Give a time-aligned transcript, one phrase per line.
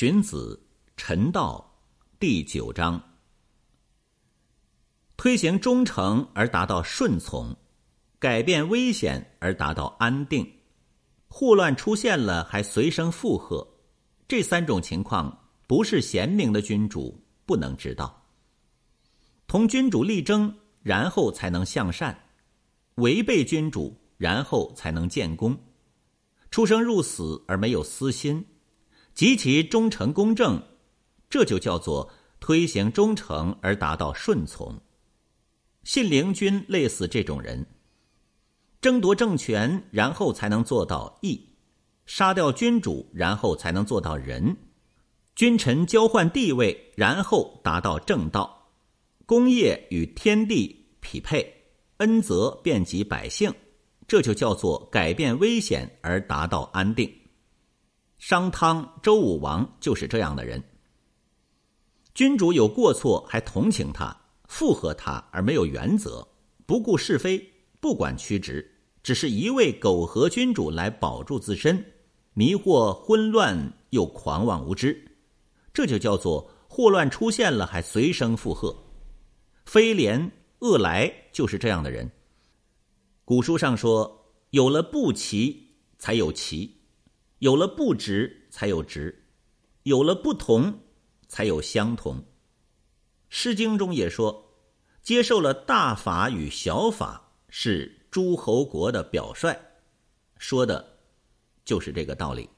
[0.00, 0.62] 荀子
[0.96, 1.76] 《陈道》
[2.20, 3.02] 第九章：
[5.16, 7.52] 推行忠诚而达到顺从，
[8.20, 10.48] 改变危险而达到安定，
[11.26, 13.66] 祸乱出现了还随声附和，
[14.28, 15.36] 这三种情况
[15.66, 18.24] 不是贤明的君主不能知道。
[19.48, 22.14] 同君主力争，然后才能向善；
[23.02, 25.58] 违背君主，然后才能建功。
[26.52, 28.46] 出生入死而没有私心。
[29.18, 30.62] 极其忠诚公正，
[31.28, 34.80] 这就叫做推行忠诚而达到顺从。
[35.82, 37.66] 信陵君类似这种人，
[38.80, 41.36] 争夺政权，然后才能做到义；
[42.06, 44.54] 杀掉君主，然后才能做到仁；
[45.34, 48.68] 君臣交换地位，然后达到正道；
[49.26, 53.52] 功业与天地匹配，恩泽遍及百姓，
[54.06, 57.12] 这就叫做改变危险而达到安定。
[58.18, 60.62] 商汤、周武王就是这样的人。
[62.14, 64.16] 君主有过错还同情他、
[64.48, 66.26] 附和他，而没有原则，
[66.66, 68.68] 不顾是非，不管曲直，
[69.04, 71.92] 只是一味苟合君主来保住自身，
[72.34, 75.00] 迷惑昏乱又狂妄无知，
[75.72, 78.76] 这就叫做祸乱出现了还随声附和。
[79.64, 82.10] 飞廉、恶来就是这样的人。
[83.24, 86.74] 古书上说：“有了不齐，才有齐。”
[87.38, 89.14] 有了不值，才有值；
[89.84, 90.80] 有了不同，
[91.28, 92.18] 才有相同。
[93.28, 94.52] 《诗经》中也说
[95.02, 99.56] ：“接受了大法与小法，是诸侯国的表率。”
[100.38, 100.98] 说的，
[101.64, 102.48] 就是这个道理。